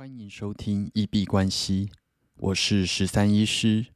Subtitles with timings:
[0.00, 1.90] 欢迎收听一币关系，
[2.38, 3.88] 我是十三医师。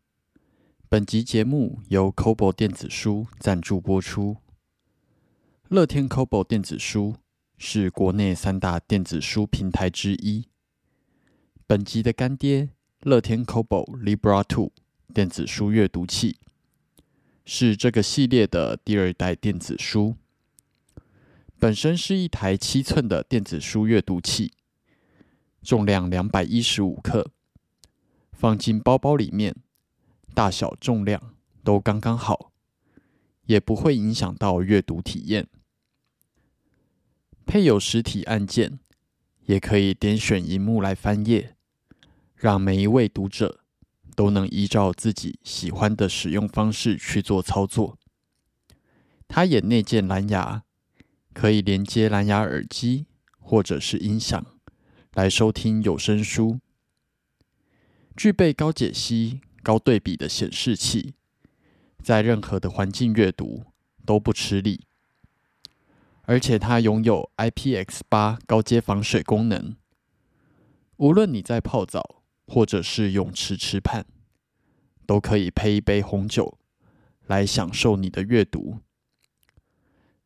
[0.86, 4.36] 本集节目由 Kobo 电子书赞助播出。
[5.70, 7.16] 乐天 Kobo 电子书
[7.56, 10.46] 是国内三大电子书平台之一。
[11.66, 12.68] 本集的干爹
[13.00, 14.72] 乐天 Kobo Libra Two
[15.14, 16.36] 电子书阅读器，
[17.46, 20.16] 是这个系列的第二代电子书。
[21.58, 24.52] 本身是一台七寸的电子书阅读器。
[25.64, 27.30] 重量两百一十五克，
[28.32, 29.56] 放进包包里面，
[30.34, 32.52] 大小重量都刚刚好，
[33.46, 35.48] 也不会影响到阅读体验。
[37.46, 38.78] 配有实体按键，
[39.46, 41.56] 也可以点选荧幕来翻页，
[42.36, 43.60] 让每一位读者
[44.14, 47.98] 都能依照自己喜欢的使用方式去做操作。
[49.26, 50.64] 它也内建蓝牙，
[51.32, 53.06] 可以连接蓝牙耳机
[53.40, 54.53] 或者是音响。
[55.14, 56.58] 来收听有声书，
[58.16, 61.14] 具备高解析、高对比的显示器，
[62.02, 63.62] 在任何的环境阅读
[64.04, 64.80] 都不吃力。
[66.22, 69.76] 而且它拥有 IPX 八高阶防水功能，
[70.96, 74.04] 无论你在泡澡或者是泳池吃畔，
[75.06, 76.58] 都可以配一杯红酒
[77.26, 78.80] 来享受你的阅读。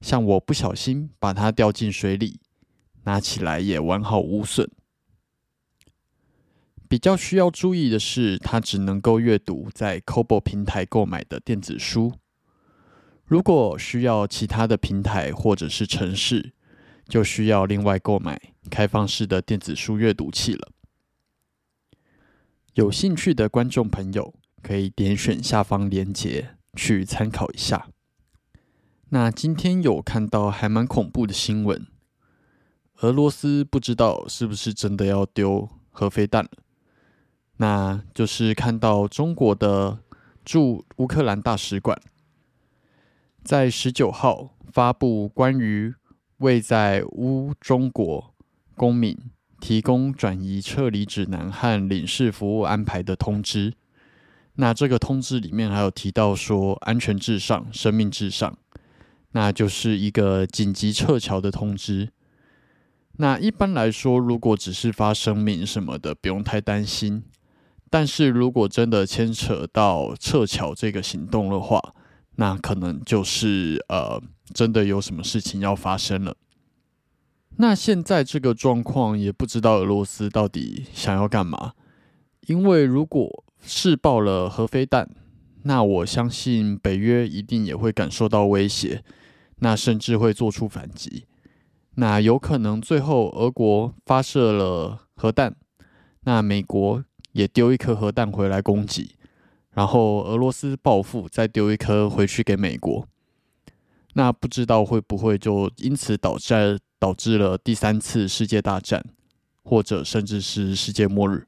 [0.00, 2.40] 像我不小心把它掉进水里，
[3.02, 4.70] 拿起来也完好无损。
[6.88, 12.14] 比较需要注意的是，它只能够阅读在 Kobo 平台购买的电子书。
[13.26, 16.54] 如果需要其他的平台或者是城市，
[17.06, 20.70] 就需要另外购买开放式的电子书阅读器了。
[22.72, 27.88] 有兴趣的观众朋友可以点选下方链接去参考一下。
[29.10, 31.86] 那今天有看到还蛮恐怖的新闻，
[33.00, 36.50] 俄罗斯不知道是不是真的要丢核飞弹了。
[37.58, 39.98] 那就是看到中国的
[40.44, 42.00] 驻乌克兰大使馆
[43.44, 45.94] 在十九号发布关于
[46.38, 48.32] 为在乌中国
[48.76, 49.16] 公民
[49.60, 53.74] 提供转移撤离指南和领事服务安排的通知。
[54.54, 58.56] 那这个通知里面还有提到说，安全至上，生命至上，
[59.32, 62.10] 那就是一个紧急撤侨的通知。
[63.16, 67.24] 那一般来说，如果只是发声明什么的，不用太担心。
[67.90, 71.94] 但是如果真的牵扯到撤侨这个行动的话，
[72.36, 74.20] 那可能就是呃，
[74.52, 76.36] 真的有什么事情要发生了。
[77.56, 81.72] 那现在这个状况也不知道俄罗斯到底想要干嘛，
[82.46, 85.08] 因为如果试爆了核飞弹，
[85.62, 89.02] 那我相信北约一定也会感受到威胁，
[89.60, 91.24] 那甚至会做出反击。
[91.94, 95.56] 那有可能最后俄国发射了核弹，
[96.24, 97.02] 那美国。
[97.32, 99.16] 也丢一颗核弹回来攻击，
[99.72, 103.06] 然后俄罗斯报复，再丢一颗回去给美国。
[104.14, 109.04] 那不知道会不会就因此导致导致了第三次世界大战，
[109.62, 111.46] 或者甚至是世界末日？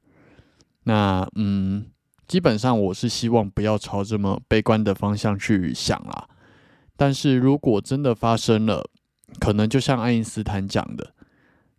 [0.84, 1.86] 那嗯，
[2.28, 6.28] 基本上我是希望不要朝这么悲观的方向去想啦。
[6.96, 8.88] 但是如果真的发生了，
[9.40, 11.14] 可能就像爱因斯坦讲的。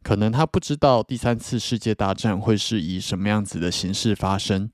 [0.04, 4.70] 可能他不知道第三次世界大战会是以什么样子的形式发生，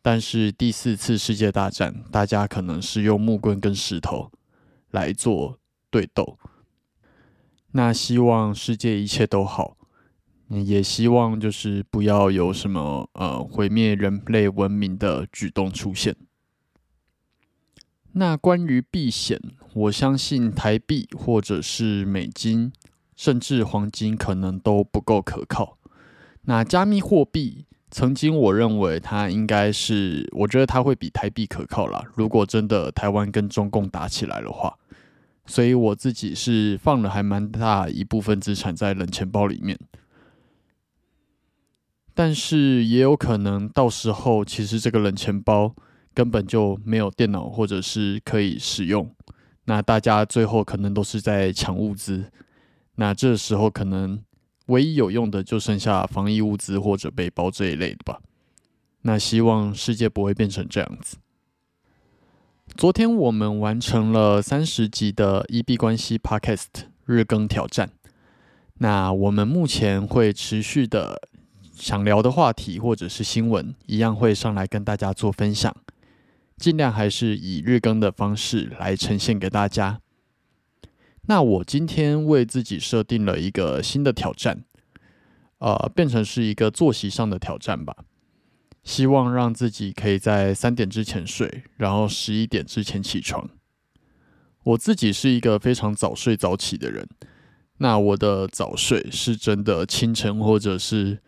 [0.00, 4.30] 但是第四次世界大战，大家可能是用木棍跟石头
[4.90, 5.58] 来做
[5.90, 6.38] 对斗。
[7.72, 9.76] 那希望世界一切都好，
[10.48, 16.14] 也希望就是不要有什么呃毁灭人类文明的举动出现。
[18.12, 19.40] 那关于避险，
[19.74, 22.72] 我相信台币或者是美金。
[23.18, 25.76] 甚至黄金可能都不够可靠。
[26.42, 32.04] 那加密货币，曾经我认为它应该是，我觉得它会比台币可靠啦。
[32.14, 34.78] 如果真的台湾跟中共打起来的话，
[35.46, 39.76] 所以我自己是放了还蛮大一部分资产在冷钱包里面。
[42.14, 45.74] 但是也有可能到时候，其实这个冷钱包
[46.14, 49.12] 根本就没有电脑或者是可以使用，
[49.64, 52.30] 那大家最后可能都是在抢物资。
[53.00, 54.20] 那这时候可能
[54.66, 58.20] 唯一有用的就剩下防疫物资或者背包这一类的吧。
[59.02, 61.16] 那希望世界不会变成这样子。
[62.76, 67.90] 昨天我们完成了三十集的 EB 关系 Podcast 日更挑战。
[68.80, 71.20] 那我们目前会持续的
[71.72, 75.74] 想聊的话题或者是新闻，一样会上来跟大家做分享，
[76.56, 80.00] 尽量还是以日更的方式来呈现给大家。
[81.28, 84.64] 那我今天为自己设定了一个新的挑战，
[85.58, 87.94] 呃，变成是一个作息上的挑战吧。
[88.82, 93.50] 希望让自己可以在三点之前睡，然后十一点之前起床。
[94.64, 97.06] 我自己是一个非常早睡早起的人，
[97.76, 101.18] 那我的早睡是真的清晨或者是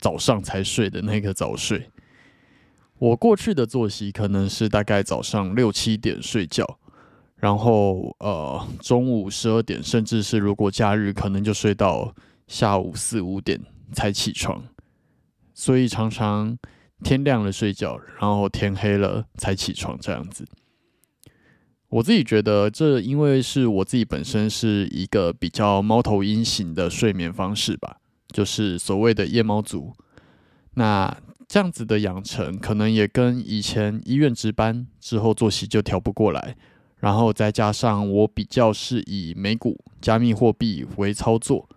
[0.00, 1.90] 早上才睡的那个早睡。
[2.98, 6.78] 我过去的作息可能是大概早上六七点睡觉，
[7.42, 12.14] 然后呃中午十二点，甚至是如果假日可能就睡到
[12.46, 13.60] 下午四五点
[13.92, 14.64] 才起床，
[15.52, 16.56] 所以常常。
[17.04, 20.46] 天亮了睡觉，然后天黑了才起床，这样子。
[21.88, 27.96] 我自己觉得，这因为是我自己本身是一个比较猫头鹰型的睡眠方式吧，
[28.28, 29.92] 就是所谓的夜猫族。
[30.74, 31.12] 那
[31.48, 36.56] 这样子的养成，可能也跟以前医院值班之后作息就调不过来，
[37.02, 41.68] 然后再加上我比较是以美股、加密货币为操作，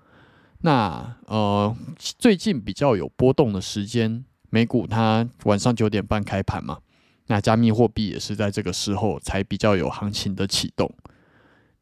[0.62, 4.24] 那呃最近比较有波动的时间。
[4.52, 6.78] 美股它晚上九点半开盘嘛，
[7.26, 10.90] 那加密货币也是在这个时候才比较有行情的启动。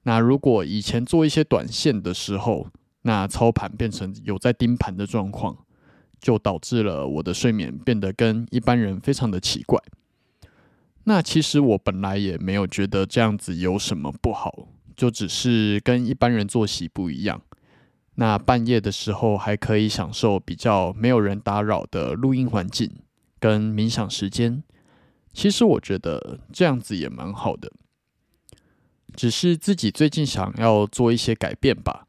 [0.04, 2.68] 那如果以前做一些短线的时候，
[3.01, 5.56] 那操盘变成有在盯盘的状况，
[6.19, 9.78] 就导致了我的睡眠变得跟一般人非常的奇怪。
[11.05, 17.41] 那其实我本来也没有觉得这样子有什么不好，就只是跟一般人作息不一样。
[18.15, 22.89] 那半夜的时候还可以享受比较没有人打扰的录音环境
[23.39, 24.63] 跟冥想时间，
[25.33, 27.71] 其实我觉得这样子也蛮好的。
[29.15, 32.05] 只是自己最近想要做一些改变吧。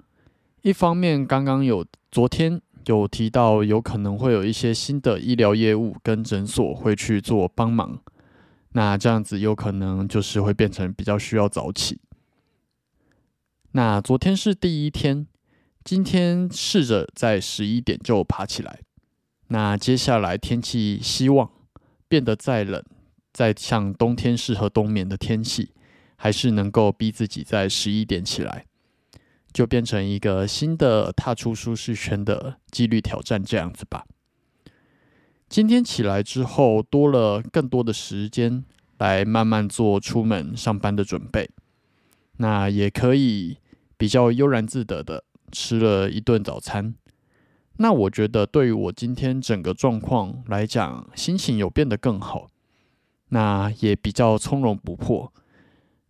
[0.62, 7.98] 一方面，刚刚有昨天有提到，有可能会有一些新的医疗业务跟诊所会去做帮忙，
[8.74, 12.00] 那这样子有可能就是会变成比较需要早起。
[13.72, 15.26] 那昨天是第一天。
[15.84, 18.80] 今天试着在十一点就爬起来。
[19.48, 21.50] 那接下来天气希望
[22.08, 22.82] 变得再冷，
[23.34, 25.72] 再像冬天适合冬眠的天气，
[26.16, 28.64] 还是能够逼自己在十一点起来，
[29.52, 34.06] 就变成一个新的踏出舒适圈的纪律挑战这样子吧。
[35.54, 38.64] 今天起来之后，多了更多的时间
[38.98, 41.48] 来慢慢做出门上班的准备，
[42.38, 43.58] 那也可以
[43.96, 45.22] 比较悠然自得的。
[45.52, 46.96] 吃了一顿早餐，
[47.76, 52.48] 那我觉得对于我今天整个状况来讲，心情有变得更好，
[53.28, 55.32] 那也比较从容不迫。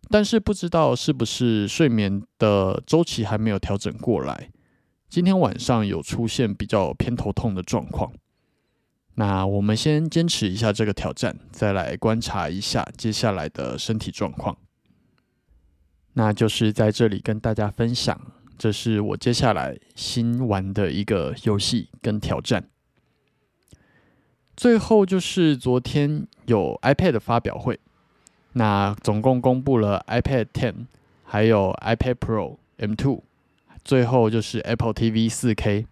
[0.09, 4.49] 但是不知道是不是睡眠的周期还没有调整过来，
[5.07, 8.11] 今天晚上有出现比较偏头痛的状况。
[9.15, 14.57] 那我们先坚持一下这个挑战，再来观察一下接下来的身体状况。
[16.13, 18.19] 那就是在这里跟大家分享。
[18.57, 22.69] 这是我接下来新玩的一个游戏跟挑战。
[24.55, 27.77] 最后就是昨天有 iPad 发表会，
[28.53, 30.85] 那总共公布了 iPad Ten，
[31.25, 33.21] 还有 iPad Pro M2，
[33.83, 35.85] 最后就是 Apple TV 4K。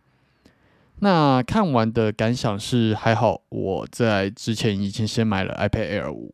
[1.03, 6.33] 那看完的感想是还好，我在之前已经先买了 iPad Air 五，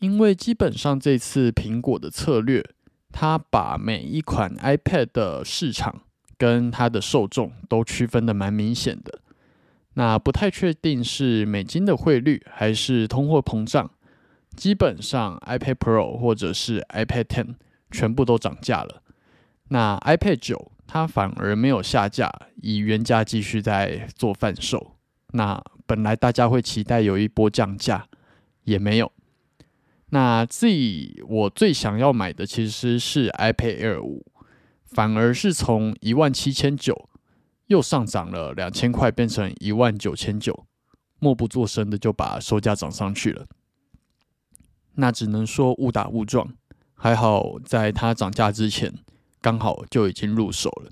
[0.00, 2.62] 因为基本上这次苹果的策略。
[3.16, 6.02] 它把每一款 iPad 的市场
[6.36, 9.20] 跟它的受众都区分的蛮明显的。
[9.92, 13.88] 那不太确定是美金的汇率还是通货膨胀，
[14.56, 17.54] 基本上 iPad Pro 或者是 iPad Ten
[17.92, 19.00] 全部都涨价了。
[19.68, 24.96] 那 iPad 九它反而没有下架，以原价继续在做贩售。
[25.32, 28.06] 那本来大家会期待有一波降价，
[28.62, 29.10] 也没有。
[30.10, 34.24] 那自己我最想要买的其实是 iPad Air 五，
[34.84, 37.08] 反而是从一万七千九
[37.66, 40.66] 又上涨了两千块，变成一万九千九，
[41.18, 43.46] 默不作声的就把售价涨上去了。
[44.94, 46.54] 那只能说误打误撞，
[46.94, 48.94] 还好在它涨价之前
[49.44, 50.90] 刚好就已经入手了。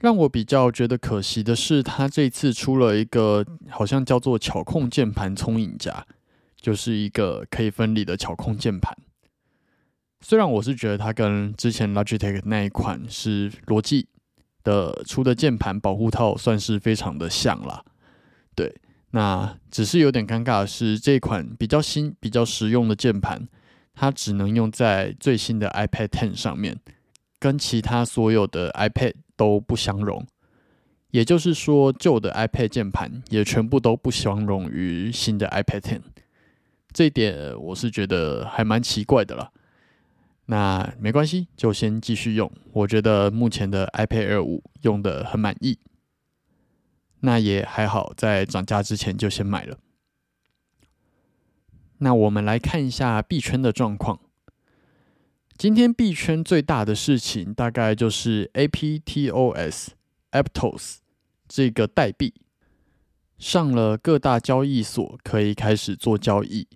[0.00, 6.06] 让我比较觉得可惜的是，它这次出了一个好像叫做巧控键盘聪影夹。
[6.62, 8.94] 就是一个可以分离的巧控键盘，
[10.20, 14.06] 虽然我是觉得它跟之前 Logitech 那一款是罗技
[14.62, 17.82] 的出的键盘保护套算是非常的像啦，
[18.54, 18.74] 对，
[19.12, 23.48] 那只是有点尴尬的是，这款比较新、比较实用的键盘，
[23.94, 26.78] 它只能用在最新的 iPad Ten 上面，
[27.38, 30.26] 跟其他所有的 iPad 都不相容。
[31.10, 36.00] 也就是说，旧的 iPad 键盘也全部都不相容于新的 iPad Ten。
[36.92, 39.52] 这一点我是觉得还蛮奇怪的了。
[40.46, 42.50] 那没关系，就先继续用。
[42.72, 45.78] 我觉得目前的 iPad Air 五用的很满意，
[47.20, 49.78] 那也还好，在涨价之前就先买了。
[52.00, 54.18] 那我们来看一下币圈的状况。
[55.56, 59.94] 今天币圈最大的事情，大概就是 APTOS（Aptos）
[61.46, 62.32] 这个代币
[63.38, 66.66] 上了各大交易所，可以开始做交易。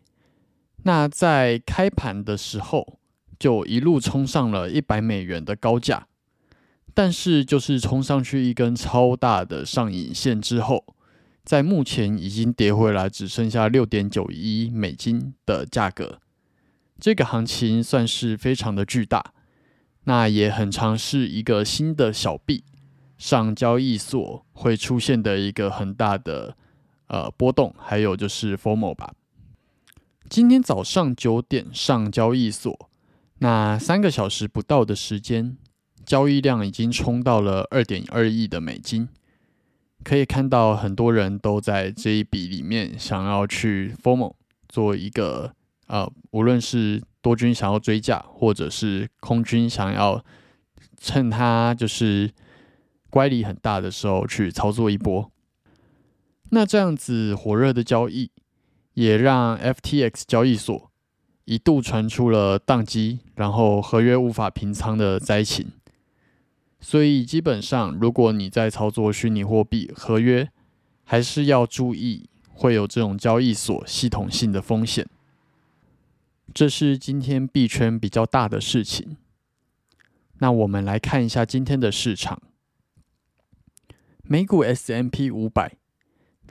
[0.83, 2.99] 那在开盘的时候，
[3.38, 6.07] 就一路冲上了一百美元的高价。
[6.93, 10.94] 但是，就是冲上去一根超大的上影线之后，
[11.45, 16.21] 在目前已经跌回来，只剩下六点九一美金的价格。
[16.99, 19.33] 这个行情算是非常的巨大，
[20.05, 22.65] 那也很尝试一个新的小币
[23.19, 26.57] 上交易所会出现的一个很大的
[27.09, 29.13] 呃波动，还有就是 formal 吧。
[30.31, 32.91] 今天早上九点上交易所，
[33.41, 35.57] 那三个小时不到的时间。
[36.07, 39.09] 交易量已经冲到了二点二亿的美金，
[40.05, 44.35] 可以看到很多人都在这一笔里面想要去 formal
[44.69, 45.55] 做一个
[45.87, 50.23] 呃，无论是多军想要追价，或者是空军想要
[50.99, 52.31] 趁它就是
[53.09, 55.31] 乖离很大的时候去操作一波。
[56.51, 58.31] 那这样子火热的交易，
[58.93, 60.91] 也让 FTX 交易所
[61.45, 65.73] 一度传出了宕机，然后合约无法平仓的灾情。
[66.85, 70.50] 所以基本上，如果你在操作虚拟货币合约，
[71.03, 75.09] 还是要注意会有这种交易所系统性的风险。
[76.53, 79.17] 这是今天币圈比较大的事情。
[80.41, 82.43] 那我们来看一下今天的市场，
[84.23, 85.79] 美股 S M P 五百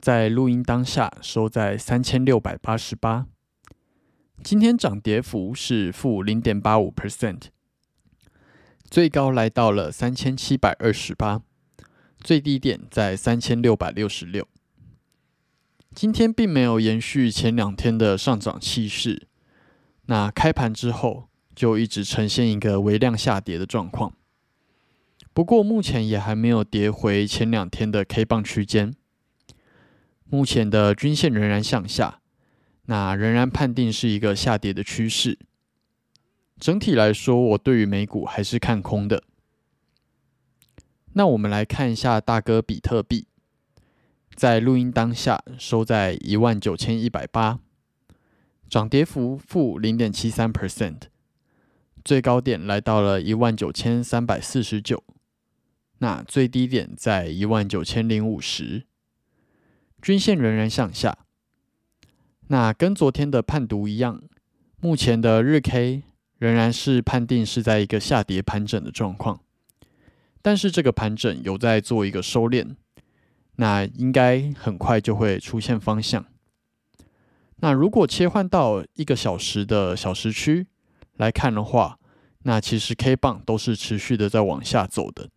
[0.00, 3.28] 在录音当下收在三千六百八十八，
[4.42, 7.53] 今天涨跌幅是负零点八五 percent。
[8.94, 11.42] 最高来到了三千七百二十八，
[12.20, 14.46] 最低点在三千六百六十六。
[15.92, 19.26] 今天并没有延续前两天的上涨气势，
[20.06, 24.14] 那开盘之后就一直呈现一个微量下跌的状况。
[25.32, 28.94] 不过目前也还没有跌回前两天的 K 棒区间，
[30.30, 32.20] 目前的均线仍然向下，
[32.86, 35.36] 那仍然判定是一个下跌的趋势。
[36.60, 39.22] 整体来说，我对于美股还是看空的。
[41.14, 43.26] 那我们来看一下大哥比特币，
[44.34, 47.58] 在录音当下收在一万九千一百八，
[48.68, 51.02] 涨跌幅负零点七三 percent，
[52.04, 55.04] 最高点来到了一万九千三百四十九，
[55.98, 58.86] 那最低点在一万九千零五十，
[60.00, 61.18] 均线仍然向下。
[62.48, 64.22] 那跟昨天的判读一样，
[64.80, 66.04] 目前的日 K。
[66.44, 69.40] 仍然是判定是在一个下跌盘整的状况，
[70.42, 72.76] 但是这个盘整有在做一个收敛，
[73.56, 76.26] 那应该很快就会出现方向。
[77.60, 80.66] 那如果切换到一个小时的小时区
[81.16, 81.98] 来看的话，
[82.42, 85.30] 那其实 K 棒都是持续的在往下走的，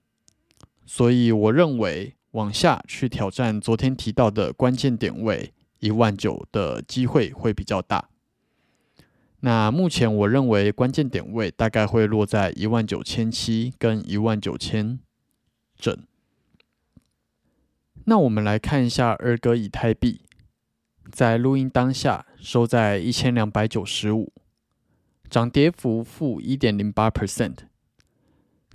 [0.86, 8.10] 所以我认为往下去挑战昨天提到的关键点位一万九的机会会比较大。
[9.42, 15.00] 那目前我认为关键点位大概会落在一万九千七跟一万九千
[15.76, 15.96] 整。
[18.06, 20.22] 那我们来看一下二哥以太币，
[21.12, 24.34] 在录音当下收在一千两百九十五，
[25.30, 27.58] 涨跌幅负一点零八 percent，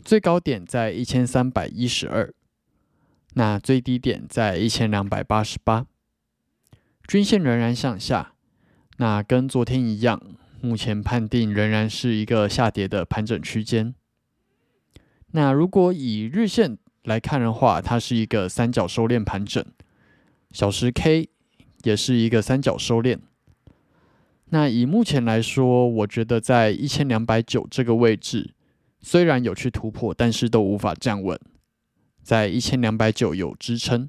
[0.04, 2.33] 最高点在一千三百一十二，
[3.35, 5.87] 那最低点在一千两百八十八，
[7.09, 8.35] 均线仍然向下，
[8.99, 10.23] 那跟昨天一样。
[10.62, 13.95] 目前判定仍然是一个下跌的盘整区间。
[15.33, 19.64] 那如果以日线来看的话，它是一个三角收敛盘整，
[20.52, 21.28] 小时 K
[21.83, 23.19] 也是一个三角收敛。
[24.50, 28.54] 那以目前来说，我觉得在一千两百九这个位置，
[29.00, 31.40] 虽然有去突破，但是都无法站稳，
[32.23, 34.09] 在一千两百九有支撑。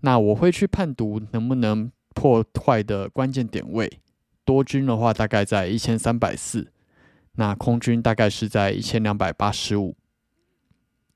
[0.00, 4.00] 那我会去判读能不能破坏的关键点位。
[4.44, 6.70] 多军的话大概在一千三百四，
[7.36, 9.96] 那空军大概是在一千两百八十五，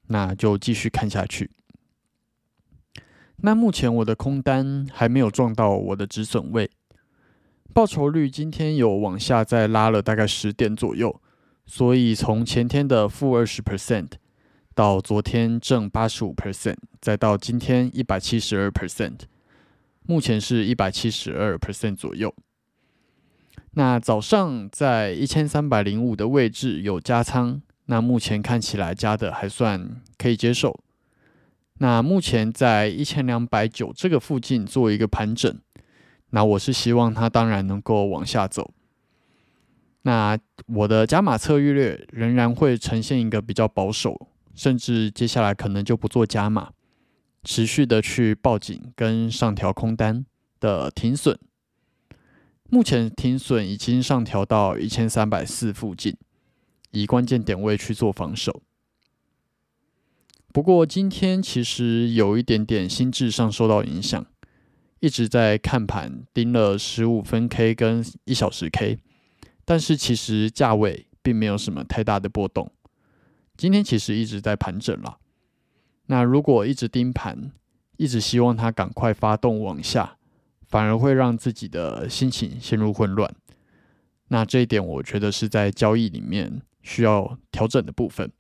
[0.07, 1.51] 那就继续看下去。
[3.37, 6.71] 那目前我的空单还没有撞到我的止损位，
[7.73, 11.21] 报酬率今天有往下再拉了大概十点左右，
[11.65, 14.13] 所以从前天的负二十 percent
[14.75, 19.21] 到昨天正八十五 percent，再到今天一百七十二 percent，
[20.03, 22.35] 目前是一百七十二 percent 左右。
[23.73, 30.79] 那早上在一千三百零五的位置有加仓，那目前看起来加的还算可以接受。
[31.81, 35.61] 那目前在一千两百九这个附近做一个盘整，
[36.31, 38.73] 那我是希望它当然能够往下走。
[40.03, 46.71] 那我的加码策略仍然会呈现一个比较保守，甚至接下来可能就不做加码，
[47.45, 50.27] 持续的去报警跟上调空单
[50.59, 51.39] 的停损。
[52.71, 56.15] 目前停损已经上调到一千三百四附近，
[56.91, 58.63] 以关键点位去做防守。
[60.53, 64.27] 不过今天其实有一点点心智上受到影响，
[65.01, 68.99] 一直在看盘盯了十五分 K 跟一小时 K，
[69.65, 72.71] 但是其实价位并没有什么太大的波动。
[73.57, 75.17] 今天其实一直在盘整了。
[76.09, 77.51] 那如果一直盯盘，
[77.97, 80.18] 一直希望它赶快发动往下。
[80.69, 83.35] 反而会让自己的心情陷入混乱，
[84.29, 88.31] 那这一点我觉得是在交易里面需要调整的部分。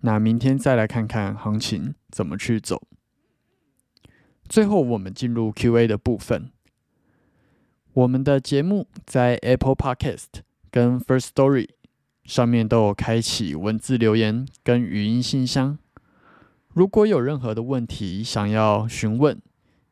[0.00, 2.82] 那明天再来看看行情怎么去走。
[4.48, 6.50] 最后我们进入 Q&A 的部分。
[7.92, 11.68] 我们的节目在 Apple Podcast 跟 First Story
[12.24, 15.78] 上面都有开启文字留言跟语音信箱，
[16.74, 19.40] 如果有任何的问题想要询问。